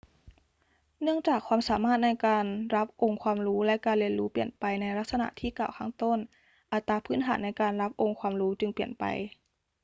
[1.01, 6.17] เนื่องจากความสามารถในการรับองค์ความรู้และการเรียนรู้เปลี่ยนไปในลักษณะที่กล่าวข้างต้น
[6.73, 9.03] อัตราพื้นฐานในการรับองค์ความรู้จึงเปลี่ยนไป